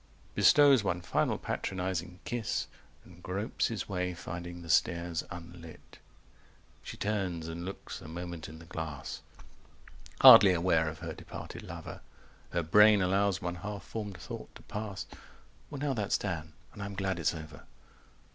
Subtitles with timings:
[0.33, 2.65] Bestows one final patronizing kiss,
[3.05, 5.99] And gropes his way, finding the stairs unlit…
[6.81, 9.21] She turns and looks a moment in the glass,
[10.19, 12.01] Hardly aware of her departed lover;
[12.49, 15.05] 250 Her brain allows one half formed thought to pass:
[15.69, 17.67] "Well now that's done: and I'm glad it's over."